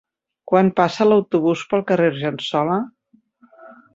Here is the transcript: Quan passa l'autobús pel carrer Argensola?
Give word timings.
Quan 0.51 0.71
passa 0.79 1.05
l'autobús 1.09 1.61
pel 1.73 1.85
carrer 1.93 2.09
Argensola? 2.13 2.79